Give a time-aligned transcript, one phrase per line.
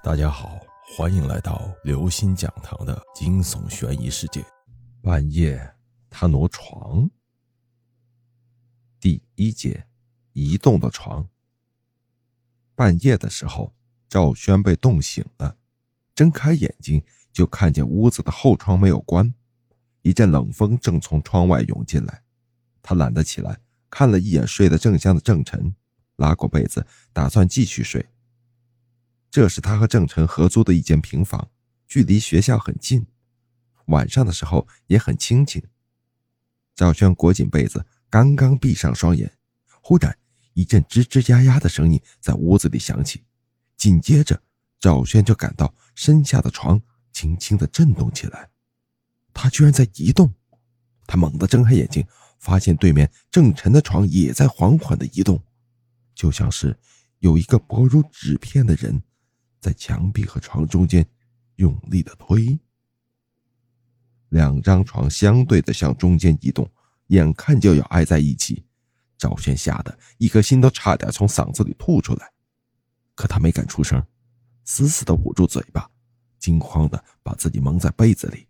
[0.00, 0.60] 大家好，
[0.96, 4.44] 欢迎来到刘心讲堂的惊悚悬疑世界。
[5.02, 5.74] 半夜，
[6.08, 7.10] 他挪床。
[9.00, 9.88] 第一节，
[10.34, 11.28] 移动的床。
[12.76, 13.74] 半夜的时候，
[14.08, 15.56] 赵轩被冻醒了，
[16.14, 19.34] 睁开眼睛就看见屋子的后窗没有关，
[20.02, 22.22] 一阵冷风正从窗外涌进来。
[22.80, 23.58] 他懒得起来，
[23.90, 25.74] 看了一眼睡得正香的郑晨，
[26.16, 28.08] 拉过被子，打算继续睡。
[29.30, 31.50] 这是他和郑晨合租的一间平房，
[31.86, 33.06] 距离学校很近，
[33.86, 35.62] 晚上的时候也很清静。
[36.74, 39.38] 赵轩裹紧被子，刚刚闭上双眼，
[39.82, 40.16] 忽然
[40.54, 43.24] 一阵吱吱呀呀的声音在屋子里响起，
[43.76, 44.42] 紧接着
[44.80, 46.80] 赵轩就感到身下的床
[47.12, 48.48] 轻轻的震动起来，
[49.34, 50.32] 他居然在移动。
[51.06, 52.06] 他猛地睁开眼睛，
[52.38, 55.42] 发现对面郑晨的床也在缓缓的移动，
[56.14, 56.78] 就像是
[57.18, 59.02] 有一个薄如纸片的人。
[59.60, 61.06] 在墙壁和床中间
[61.56, 62.58] 用力的推，
[64.28, 66.70] 两张床相对的向中间移动，
[67.08, 68.64] 眼看就要挨在一起。
[69.16, 72.30] 赵轩吓得一颗心都差点从嗓子里吐出来，
[73.16, 74.00] 可他没敢出声，
[74.64, 75.90] 死死的捂住嘴巴，
[76.38, 78.46] 惊慌的把自己蒙在被子里。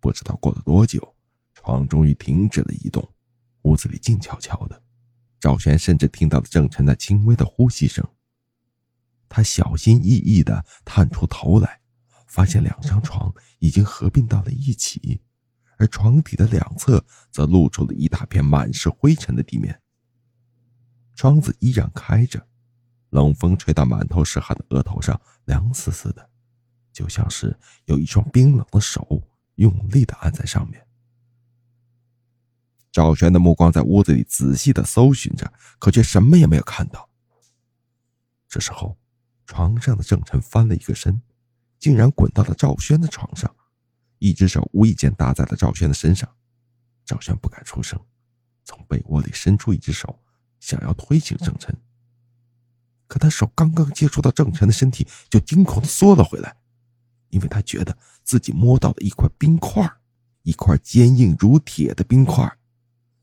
[0.00, 1.14] 不知道过了多久，
[1.54, 3.08] 床终于停止了移动，
[3.62, 4.82] 屋子里静悄悄的。
[5.38, 8.04] 赵轩甚至听到了郑晨那轻微的呼吸声。
[9.28, 11.80] 他小心翼翼地探出头来，
[12.26, 15.20] 发现两张床已经合并到了一起，
[15.76, 19.80] 而床底的两侧则露出了一大片满是灰尘的地面。
[21.14, 22.46] 窗子依然开着，
[23.10, 26.30] 冷风吹到满头是汗的额头上，凉丝丝的，
[26.92, 29.22] 就像是有一双冰冷的手
[29.56, 30.86] 用力地按在上面。
[32.90, 37.10] 赵轩的目光在屋子里仔细地搜寻着，可却什么也没有看到。
[38.48, 38.96] 这时候。
[39.48, 41.22] 床上的郑晨翻了一个身，
[41.78, 43.52] 竟然滚到了赵轩的床上，
[44.18, 46.28] 一只手无意间搭在了赵轩的身上。
[47.06, 47.98] 赵轩不敢出声，
[48.62, 50.20] 从被窝里伸出一只手，
[50.60, 51.74] 想要推醒郑晨。
[53.06, 56.54] 可他手刚刚接触到郑晨的身体，就惊恐的缩了回来，
[57.30, 59.90] 因为他觉得自己摸到了一块冰块，
[60.42, 62.58] 一块坚硬如铁的冰块。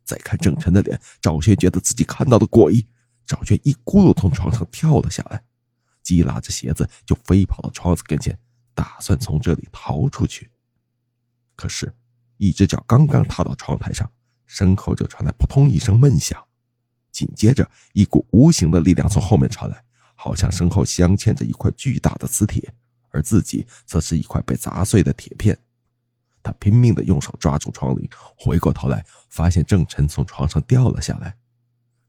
[0.04, 2.88] 再看郑晨的脸，赵轩觉得自己看到了鬼。
[3.28, 5.44] 赵轩一咕噜从床上跳了下来。
[6.06, 8.38] 急拉着鞋子就飞跑到窗子跟前，
[8.76, 10.52] 打算从这里逃出去。
[11.56, 11.94] 可是，
[12.38, 14.10] 一只脚刚刚踏到窗台上，
[14.46, 16.42] 身后就传来扑通一声闷响，
[17.12, 19.84] 紧接着一股无形的力量从后面传来，
[20.14, 22.72] 好像身后镶嵌着一块巨大的磁铁，
[23.10, 25.58] 而自己则是一块被砸碎的铁片。
[26.44, 31.38] 他拼命的用手抓住窗棂，回过头来发现郑晨从床上掉了下来。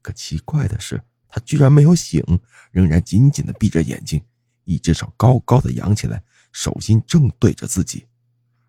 [0.03, 1.01] 可奇怪的是。
[1.37, 2.23] 他居然没有醒，
[2.71, 4.19] 仍然紧紧的闭着眼睛，
[4.63, 8.07] 一只手高高的扬起来，手心正对着自己，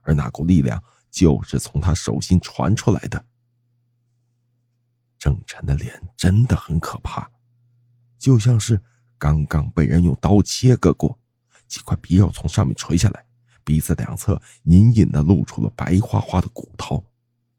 [0.02, 3.24] 而那股力量就是从他手心传出来的。
[5.18, 7.30] 郑晨的脸真的很可怕，
[8.18, 8.78] 就像是
[9.16, 11.18] 刚刚被人用刀切割过，
[11.66, 13.24] 几块皮肉从上面垂下来，
[13.64, 17.02] 鼻子两侧隐隐的露出了白花花的骨头。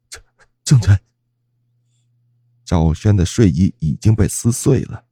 [0.08, 0.22] 郑
[0.64, 1.00] 郑晨。
[2.70, 5.04] 赵轩的睡衣已经被撕碎了，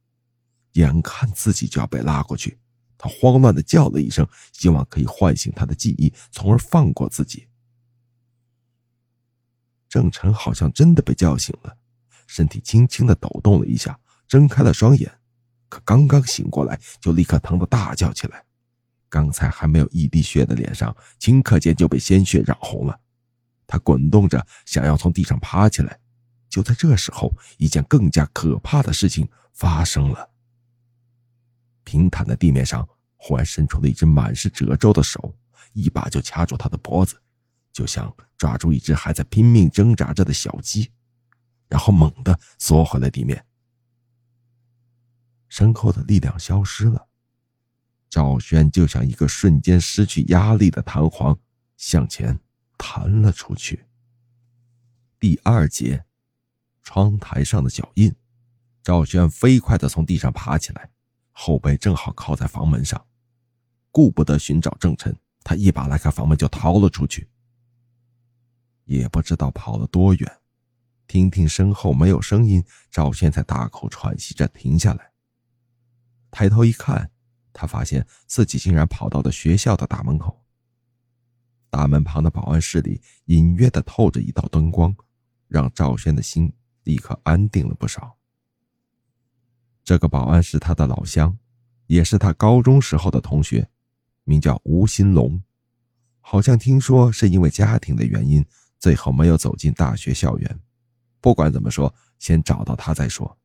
[0.74, 2.56] 眼看自己就要被拉过去，
[2.96, 7.48] 他慌乱的叫了一声，希望可以唤醒他的记忆，从而放过自己。
[9.88, 11.76] 郑晨好像真的被叫醒了，
[12.28, 13.98] 身体轻轻的抖动了一下，
[14.28, 15.10] 睁开了双眼，
[15.68, 18.44] 可刚刚醒过来，就立刻疼得大叫起来。
[19.08, 23.00] 刚才还没有一滴血的脸上，顷刻间就被鲜血染红了。
[23.66, 25.98] 他滚动着，想要从地上爬起来。
[26.48, 30.30] 就在这时候，一件更加可怕的事情发生了。
[31.84, 35.34] 平坦的地面上忽然伸出了一只满是褶皱的手，
[35.72, 37.20] 一把就掐住他的脖子，
[37.72, 40.90] 就像抓住一只还在拼命挣扎着的小鸡，
[41.68, 43.44] 然后猛地缩回了地面。
[45.48, 47.08] 身后的力量消失了，
[48.08, 51.38] 赵轩就像一个瞬间失去压力的弹簧，
[51.76, 52.38] 向前
[52.76, 53.86] 弹了出去。
[55.18, 56.07] 第二节。
[56.88, 58.10] 窗台上的脚印，
[58.82, 60.88] 赵轩飞快地从地上爬起来，
[61.32, 63.06] 后背正好靠在房门上，
[63.90, 65.14] 顾不得寻找郑晨，
[65.44, 67.28] 他一把拉开房门就逃了出去。
[68.86, 70.40] 也不知道跑了多远，
[71.06, 75.12] 听听身后没有声音，赵轩才大口喘息着停下来。
[76.30, 77.10] 抬头一看，
[77.52, 80.42] 他发现自己竟然跑到了学校的大门口。
[81.68, 84.96] 大门旁的保安室里隐约的透着一道灯光，
[85.48, 86.50] 让赵轩的心。
[86.88, 88.16] 立刻安定了不少。
[89.84, 91.36] 这个保安是他的老乡，
[91.86, 93.68] 也是他高中时候的同学，
[94.24, 95.42] 名叫吴新龙。
[96.22, 98.42] 好像听说是因为家庭的原因，
[98.78, 100.60] 最后没有走进大学校园。
[101.20, 103.36] 不管怎么说，先找到他再说。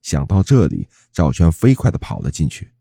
[0.00, 2.72] 想到这里，赵轩飞快地跑了进去。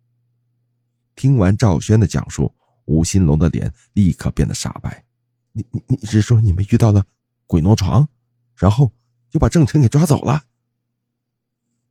[1.14, 5.04] 听完赵轩的讲述，吴新龙的脸立刻变得煞白。
[5.52, 7.06] 你你你是说你们遇到了
[7.48, 8.08] 鬼挪床，
[8.56, 8.94] 然后
[9.36, 10.46] 就把郑晨给抓走了？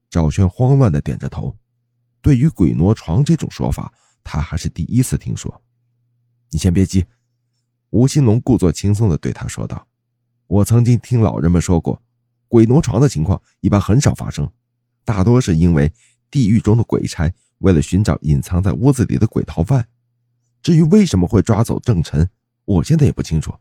[0.08, 1.55] 赵轩慌乱的点着头。
[2.23, 3.93] 对于鬼挪床这种说法，
[4.23, 5.62] 他还是第一次听说。
[6.49, 7.05] 你先别急。
[7.91, 9.87] 吴新龙故作轻松的对他说道
[10.49, 12.02] ：“我曾经听老人们说过，
[12.49, 14.50] 鬼挪床的情况一般很少发生，
[15.05, 15.93] 大多是因为
[16.31, 19.87] 地狱中的鬼差为了寻找隐藏在屋子里的鬼逃犯。
[20.62, 22.31] 至于为什么会抓走郑晨，
[22.64, 23.52] 我现在也不清楚。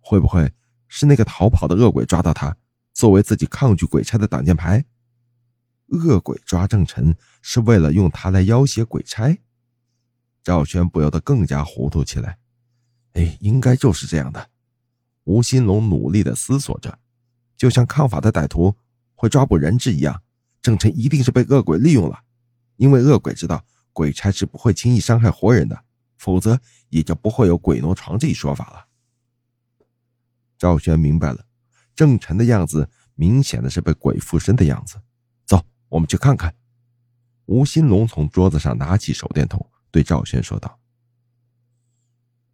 [0.00, 0.52] 会不会
[0.88, 2.56] 是那个逃跑的恶鬼抓到他，
[2.98, 4.84] 作为自己抗拒鬼差的挡箭牌？
[5.86, 9.38] 恶鬼抓郑晨是为了用他来要挟鬼差？”
[10.42, 12.40] 赵轩不由得更加糊涂起来。
[13.12, 14.50] 哎，应该就是这样的。
[15.22, 16.98] 吴新龙努力的思索着，
[17.56, 18.74] 就像抗法的歹徒
[19.14, 20.20] 会抓捕人质一样，
[20.60, 22.24] 郑晨一定是被恶鬼利用了。
[22.74, 25.84] 因为恶鬼知道鬼差是不会轻易伤害活人的，
[26.16, 28.88] 否则也就不会有鬼挪床这一说法了。
[30.58, 31.44] 赵轩明白了，
[31.98, 35.02] 郑晨的样子明显的是被鬼附身的样子。
[35.44, 36.54] 走，我们去看看。
[37.46, 40.78] 吴新龙从桌子上拿起手电筒，对赵轩说道。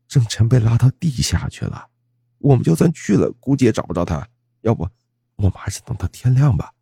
[0.08, 1.90] 郑晨被拉到地下去了，
[2.38, 4.26] 我们就算去了，估计也找不着他。
[4.62, 4.88] 要不，
[5.36, 6.72] 我们还是等到天亮吧。”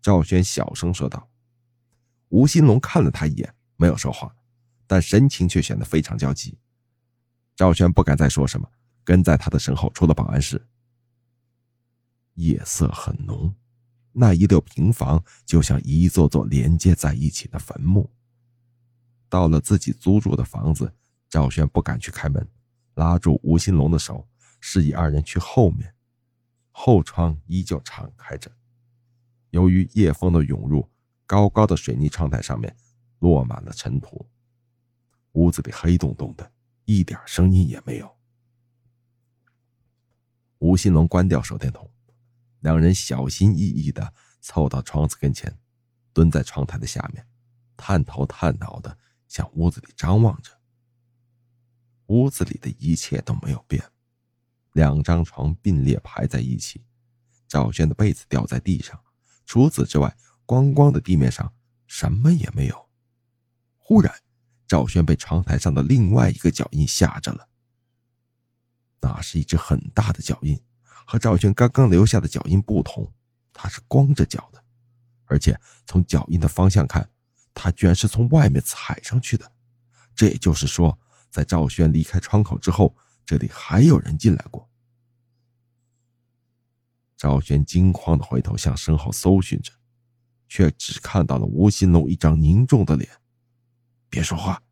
[0.00, 1.28] 赵轩小声说道。
[2.28, 4.32] 吴新龙看了他一眼，没有说话，
[4.86, 6.56] 但神情却显得非常焦急。
[7.56, 8.70] 赵轩不敢再说什么，
[9.02, 10.64] 跟在他的身后出了保安室。
[12.34, 13.54] 夜色很浓，
[14.12, 18.10] 那一溜平房就像一座座连接在一起的坟墓。
[19.28, 20.94] 到了自己租住的房子。
[21.30, 22.48] 赵轩不敢去开门，
[22.94, 24.28] 拉住吴新龙的手，
[24.60, 25.92] 示意二人去后面。
[26.70, 28.52] 后窗依旧敞开着，
[29.50, 30.88] 由于夜风的涌入，
[31.26, 32.76] 高高的水泥窗台上面
[33.18, 34.28] 落满了尘土。
[35.32, 36.52] 屋子里黑洞洞的，
[36.84, 38.14] 一点声音也没有。
[40.58, 41.90] 吴新龙关掉手电筒，
[42.64, 45.54] 两人小心翼翼地凑到窗子跟前，
[46.14, 47.26] 蹲在窗台的下面，
[47.76, 48.96] 探头探脑地
[49.28, 50.50] 向屋子里张望着。
[52.06, 53.84] 屋子里的一切都没有变，
[54.72, 56.82] 两张床并列排在一起，
[57.46, 58.98] 赵轩的被子掉在地上，
[59.44, 61.52] 除此之外，光光的地面上
[61.86, 62.88] 什么也没有。
[63.76, 64.22] 忽然，
[64.66, 67.46] 赵轩被窗台上的另外一个脚印吓着了。
[69.02, 70.58] 那是一只很大的脚印，
[71.06, 73.12] 和赵轩刚刚留下的脚印不同，
[73.52, 74.62] 他是光着脚的，
[75.24, 77.08] 而且从脚印的方向看，
[77.52, 79.52] 他居然是从外面踩上去的。
[80.14, 80.98] 这也就是说。
[81.30, 82.96] 在赵轩离开窗口之后，
[83.26, 84.70] 这里还有人进来过。
[87.16, 89.72] 赵轩惊慌的回头向身后搜寻着，
[90.48, 93.10] 却只看到了吴新龙一张凝重的脸。
[94.08, 94.62] 别说话，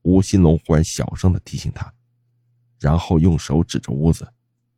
[0.00, 1.92] 吴新龙忽然小声的提醒他，
[2.80, 4.32] 然后用手指着屋子：“